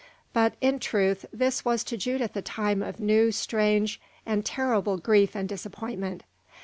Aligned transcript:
But, 0.33 0.55
in 0.61 0.79
truth, 0.79 1.27
this 1.31 1.63
was 1.63 1.83
to 1.83 1.95
Judith 1.95 2.35
a 2.35 2.41
time 2.41 2.81
of 2.81 2.99
new, 2.99 3.31
strange, 3.31 4.01
and 4.25 4.43
terrible 4.43 4.97
grief 4.97 5.35
and 5.35 5.47
disappointment. 5.47 6.23